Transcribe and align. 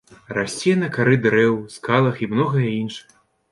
Расце 0.37 0.73
на 0.83 0.87
кары 0.95 1.19
дрэў, 1.27 1.59
скалах 1.75 2.25
і 2.25 2.33
многае 2.35 2.67
іншае. 2.81 3.09